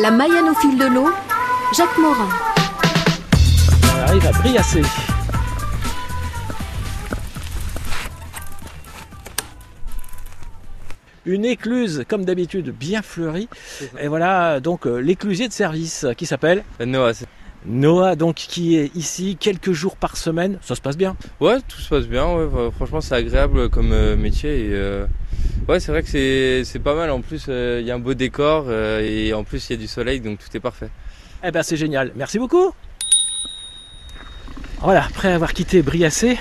La 0.00 0.10
Mayenne 0.10 0.48
au 0.48 0.54
fil 0.54 0.78
de 0.78 0.86
l'eau, 0.86 1.10
Jacques 1.76 1.98
Morin. 1.98 2.28
On 3.94 4.02
arrive 4.08 4.26
à 4.26 4.32
Briassé. 4.32 4.82
Une 11.26 11.44
écluse, 11.44 12.04
comme 12.08 12.24
d'habitude, 12.24 12.70
bien 12.70 13.02
fleurie. 13.02 13.48
Et 14.00 14.08
voilà 14.08 14.60
donc 14.60 14.86
euh, 14.86 14.98
l'éclusier 14.98 15.48
de 15.48 15.52
service 15.52 16.06
qui 16.16 16.24
s'appelle 16.24 16.64
Noah, 16.84 17.12
c'est- 17.12 17.26
Noah, 17.66 18.16
donc 18.16 18.36
qui 18.36 18.76
est 18.76 18.90
ici 18.96 19.36
quelques 19.38 19.72
jours 19.72 19.96
par 19.96 20.16
semaine. 20.16 20.58
Ça 20.62 20.74
se 20.74 20.80
passe 20.80 20.96
bien. 20.96 21.14
ouais, 21.40 21.58
tout 21.68 21.78
se 21.78 21.90
passe 21.90 22.06
bien. 22.06 22.26
Ouais, 22.26 22.48
franchement, 22.74 23.02
c'est 23.02 23.14
agréable 23.14 23.68
comme 23.68 23.92
euh, 23.92 24.16
métier. 24.16 24.64
Et, 24.64 24.70
euh, 24.72 25.04
ouais, 25.70 25.80
c'est 25.80 25.92
vrai 25.92 26.02
que 26.02 26.62
c'est 26.64 26.78
pas 26.80 26.94
mal. 26.94 27.10
En 27.10 27.20
plus, 27.20 27.46
euh, 27.48 27.78
il 27.80 27.86
y 27.86 27.90
a 27.90 27.94
un 27.94 27.98
beau 27.98 28.14
décor 28.14 28.66
euh, 28.68 29.00
et 29.00 29.32
en 29.32 29.44
plus, 29.44 29.68
il 29.68 29.72
y 29.72 29.76
a 29.76 29.78
du 29.78 29.86
soleil, 29.86 30.20
donc 30.20 30.38
tout 30.38 30.56
est 30.56 30.60
parfait. 30.60 30.90
Eh 31.44 31.50
ben 31.50 31.62
c'est 31.62 31.76
génial. 31.76 32.12
Merci 32.16 32.38
beaucoup. 32.38 32.72
Voilà, 34.80 35.04
après 35.04 35.32
avoir 35.32 35.52
quitté 35.52 35.82
Briassé, 35.82 36.38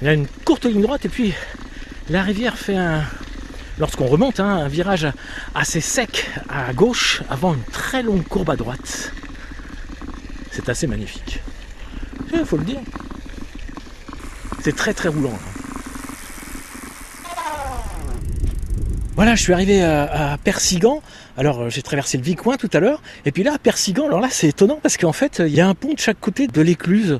il 0.00 0.06
y 0.06 0.08
a 0.08 0.14
une 0.14 0.26
courte 0.44 0.64
ligne 0.66 0.82
droite 0.82 1.04
et 1.04 1.08
puis 1.08 1.34
la 2.08 2.22
rivière 2.22 2.56
fait 2.56 2.76
un, 2.76 3.02
lorsqu'on 3.78 4.06
remonte, 4.06 4.40
hein, 4.40 4.48
un 4.48 4.68
virage 4.68 5.06
assez 5.54 5.80
sec 5.80 6.30
à 6.48 6.72
gauche 6.72 7.22
avant 7.28 7.54
une 7.54 7.64
très 7.64 8.02
longue 8.02 8.24
courbe 8.24 8.50
à 8.50 8.56
droite. 8.56 9.12
C'est 10.50 10.68
assez 10.68 10.86
magnifique. 10.86 11.40
Il 12.32 12.44
faut 12.44 12.56
le 12.56 12.64
dire. 12.64 12.80
C'est 14.62 14.76
très 14.76 14.94
très 14.94 15.08
roulant. 15.08 15.32
hein. 15.34 15.55
Voilà, 19.16 19.34
je 19.34 19.40
suis 19.40 19.54
arrivé 19.54 19.82
à, 19.82 20.32
à 20.34 20.36
Persigan. 20.36 21.02
Alors, 21.38 21.62
euh, 21.62 21.70
j'ai 21.70 21.80
traversé 21.80 22.18
le 22.18 22.22
Vicoin 22.22 22.58
tout 22.58 22.68
à 22.74 22.80
l'heure. 22.80 23.00
Et 23.24 23.32
puis 23.32 23.42
là, 23.44 23.54
à 23.54 23.58
Persigan, 23.58 24.04
alors 24.04 24.20
là, 24.20 24.28
c'est 24.30 24.48
étonnant 24.48 24.78
parce 24.82 24.98
qu'en 24.98 25.14
fait, 25.14 25.42
il 25.44 25.54
y 25.54 25.60
a 25.62 25.66
un 25.66 25.74
pont 25.74 25.94
de 25.94 25.98
chaque 25.98 26.20
côté 26.20 26.48
de 26.48 26.60
l'écluse. 26.60 27.18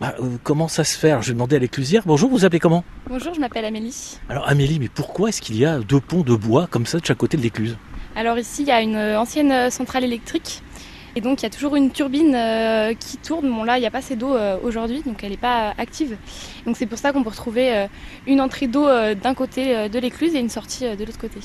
Bah, 0.00 0.14
euh, 0.20 0.38
comment 0.42 0.68
ça 0.68 0.84
se 0.84 0.96
fait? 0.96 1.10
Alors, 1.10 1.20
Je 1.20 1.28
vais 1.28 1.34
demander 1.34 1.56
à 1.56 1.58
l'éclusière. 1.58 2.02
Bonjour, 2.06 2.30
vous 2.30 2.46
appelez 2.46 2.60
comment? 2.60 2.82
Bonjour, 3.10 3.34
je 3.34 3.40
m'appelle 3.40 3.66
Amélie. 3.66 4.18
Alors, 4.30 4.48
Amélie, 4.48 4.78
mais 4.78 4.88
pourquoi 4.88 5.28
est-ce 5.28 5.42
qu'il 5.42 5.58
y 5.58 5.66
a 5.66 5.80
deux 5.80 6.00
ponts 6.00 6.22
de 6.22 6.34
bois 6.34 6.66
comme 6.70 6.86
ça 6.86 6.98
de 6.98 7.04
chaque 7.04 7.18
côté 7.18 7.36
de 7.36 7.42
l'écluse? 7.42 7.76
Alors 8.16 8.38
ici, 8.38 8.62
il 8.62 8.68
y 8.68 8.72
a 8.72 8.80
une 8.80 8.96
euh, 8.96 9.20
ancienne 9.20 9.70
centrale 9.70 10.04
électrique. 10.04 10.62
Et 11.16 11.20
donc, 11.20 11.40
il 11.40 11.44
y 11.44 11.46
a 11.46 11.50
toujours 11.50 11.76
une 11.76 11.90
turbine 11.90 12.34
euh, 12.34 12.92
qui 12.94 13.18
tourne. 13.18 13.48
Bon, 13.48 13.62
là, 13.62 13.78
il 13.78 13.80
n'y 13.80 13.86
a 13.86 13.90
pas 13.90 13.98
assez 13.98 14.16
d'eau 14.16 14.34
euh, 14.34 14.56
aujourd'hui, 14.62 15.02
donc 15.06 15.22
elle 15.22 15.30
n'est 15.30 15.36
pas 15.36 15.68
euh, 15.68 15.72
active. 15.78 16.16
Donc, 16.66 16.76
c'est 16.76 16.86
pour 16.86 16.98
ça 16.98 17.12
qu'on 17.12 17.22
peut 17.22 17.30
retrouver 17.30 17.86
une 18.26 18.40
entrée 18.40 18.66
d'eau 18.66 18.86
d'un 19.14 19.34
côté 19.34 19.88
de 19.88 19.98
l'écluse 19.98 20.34
et 20.34 20.40
une 20.40 20.48
sortie 20.48 20.84
de 20.96 21.04
l'autre 21.04 21.18
côté. 21.18 21.38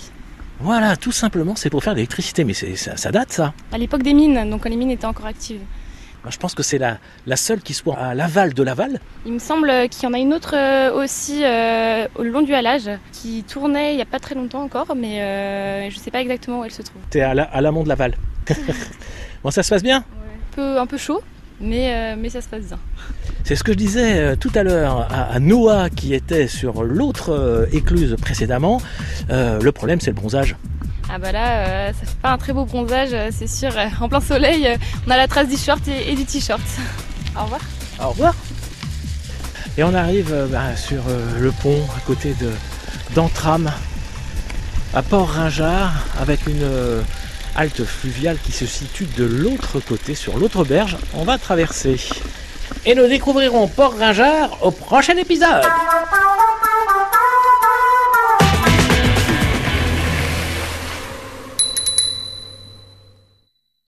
Voilà, 0.60 0.98
tout 0.98 1.12
simplement, 1.12 1.56
c'est 1.56 1.70
pour 1.70 1.84
faire 1.84 1.94
de 1.94 1.98
l'électricité. 1.98 2.44
Mais 2.44 2.54
c'est- 2.54 2.76
ça, 2.76 2.98
ça 2.98 3.12
date, 3.12 3.32
ça 3.32 3.54
À 3.72 3.78
l'époque 3.78 4.02
des 4.04 4.14
mines, 4.14 4.50
donc 4.50 4.64
quand 4.64 4.70
les 4.70 4.76
mines 4.76 4.92
étaient 4.92 5.06
encore 5.06 5.26
actives. 5.28 5.62
Je 6.28 6.38
pense 6.38 6.54
que 6.54 6.64
c'est 6.64 6.78
la, 6.78 6.98
la 7.28 7.36
seule 7.38 7.62
qui 7.62 7.74
soit 7.74 7.98
à 7.98 8.14
l'aval 8.14 8.54
de 8.54 8.62
Laval. 8.64 9.00
Il 9.26 9.34
me 9.34 9.40
semble 9.40 9.72
qu'il 9.90 10.04
y 10.04 10.08
en 10.08 10.14
a 10.14 10.18
une 10.20 10.34
autre 10.34 10.54
euh, 10.56 10.92
aussi 11.02 11.42
euh, 11.44 12.08
au 12.16 12.24
long 12.24 12.42
du 12.42 12.54
halage 12.54 12.90
qui 13.14 13.44
tournait 13.44 13.94
il 13.94 13.96
n'y 13.96 14.02
a 14.02 14.06
pas 14.06 14.20
très 14.20 14.36
longtemps 14.36 14.62
encore, 14.64 14.96
mais 14.96 15.22
euh, 15.22 15.90
je 15.90 15.96
ne 15.96 16.00
sais 16.02 16.12
pas 16.12 16.22
exactement 16.22 16.60
où 16.60 16.66
elle 16.66 16.72
se 16.72 16.82
trouve. 16.82 17.02
C'est 17.12 17.22
à 17.22 17.34
la- 17.34 17.44
à 17.44 17.62
l'amont 17.62 17.84
de 17.84 17.90
Laval. 17.90 18.16
bon, 19.44 19.52
ça 19.52 19.64
se 19.64 19.70
passe 19.70 19.84
bien? 19.84 19.98
Un 20.00 20.56
peu, 20.56 20.78
un 20.80 20.86
peu 20.86 20.98
chaud, 20.98 21.22
mais, 21.62 21.94
euh, 21.94 22.16
mais 22.20 22.30
ça 22.30 22.42
se 22.42 22.48
passe 22.50 22.64
bien. 22.66 22.80
C'est 23.46 23.56
ce 23.56 23.64
que 23.64 23.72
je 23.72 23.78
disais 23.78 24.36
tout 24.38 24.52
à 24.56 24.64
l'heure 24.64 25.08
à, 25.12 25.24
à 25.34 25.40
Noah 25.40 25.90
qui 25.90 26.14
était 26.14 26.48
sur 26.48 26.84
l'autre 26.84 27.68
écluse 27.72 28.16
précédemment. 28.22 28.82
Le 29.30 29.70
problème, 29.72 30.00
c'est 30.02 30.12
le 30.12 30.16
bronzage. 30.16 30.56
Ah 31.12 31.18
bah 31.18 31.32
là, 31.32 31.48
euh, 31.50 31.88
ça 31.88 32.06
fait 32.06 32.20
pas 32.22 32.30
un 32.32 32.38
très 32.38 32.54
beau 32.54 32.66
bronzage, 32.66 33.10
euh, 33.14 33.30
c'est 33.32 33.48
sûr. 33.48 33.72
Euh, 33.76 33.88
En 34.00 34.08
plein 34.10 34.22
soleil, 34.22 34.78
on 35.08 35.12
a 35.12 35.18
la 35.18 35.28
trace 35.28 35.48
du 35.48 35.58
short 35.58 35.88
et, 35.88 36.12
et 36.12 36.16
du 36.16 36.24
t-shirt. 36.26 36.62
Au 37.36 37.44
revoir. 37.44 37.62
Au 38.00 38.10
revoir. 38.10 38.36
Et 39.78 39.84
on 39.84 39.94
arrive 39.94 40.32
euh, 40.32 40.46
bah, 40.48 40.76
sur 40.76 41.02
euh, 41.08 41.40
le 41.40 41.52
pont 41.52 41.82
à 41.98 42.00
côté 42.02 42.34
de 42.40 42.52
d'Antram 43.16 43.72
à 44.94 45.02
Port-Ringard 45.02 45.92
avec 46.22 46.46
une 46.46 46.62
euh, 46.64 47.02
halte 47.56 47.84
fluviale 47.84 48.38
qui 48.44 48.52
se 48.52 48.68
situe 48.68 49.08
de 49.18 49.24
l'autre 49.26 49.80
côté, 49.80 50.14
sur 50.14 50.38
l'autre 50.38 50.64
berge. 50.64 50.98
On 51.16 51.24
va 51.24 51.38
traverser. 51.40 52.00
Et 52.86 52.94
nous 52.94 53.08
découvrirons 53.08 53.68
Port-Ringard 53.68 54.58
au 54.62 54.70
prochain 54.72 55.18
épisode. 55.18 55.64